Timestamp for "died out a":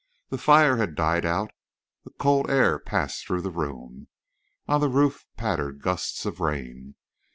0.95-2.09